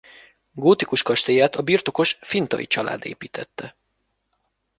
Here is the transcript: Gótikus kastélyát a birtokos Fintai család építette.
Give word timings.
Gótikus 0.53 1.01
kastélyát 1.01 1.55
a 1.55 1.61
birtokos 1.61 2.17
Fintai 2.21 2.67
család 2.67 3.05
építette. 3.05 3.77